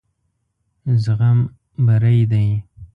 زغم 1.03 1.37
بري 1.85 2.19
دی. 2.31 2.47